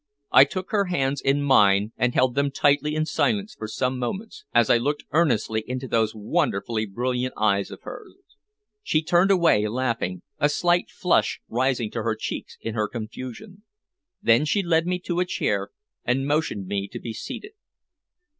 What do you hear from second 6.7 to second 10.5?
brilliant eyes of hers. She turned away laughing, a